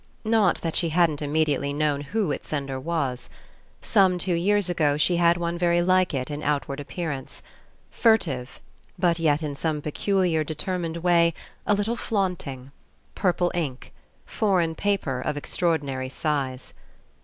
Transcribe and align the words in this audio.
Not 0.25 0.61
that 0.61 0.75
she 0.75 0.89
hadn't 0.89 1.21
immediately 1.21 1.71
known 1.73 2.01
who 2.01 2.31
its 2.31 2.49
sender 2.49 2.79
was. 2.79 3.29
Some 3.83 4.17
two 4.17 4.33
years 4.33 4.67
ago 4.67 4.97
she 4.97 5.17
had 5.17 5.37
one 5.37 5.59
very 5.59 5.83
like 5.83 6.11
it 6.11 6.31
in 6.31 6.41
outward 6.41 6.79
appearance. 6.79 7.43
Furtive, 7.91 8.59
but 8.97 9.19
yet 9.19 9.43
in 9.43 9.55
some 9.55 9.79
peculiar, 9.79 10.43
determined 10.43 10.97
way 10.97 11.35
a 11.67 11.75
little 11.75 11.95
flaunt 11.95 12.47
ing. 12.47 12.71
Purple 13.13 13.51
ink. 13.53 13.93
Foreign 14.25 14.73
paper 14.73 15.21
of 15.21 15.37
extraordinary 15.37 16.09
size. 16.09 16.73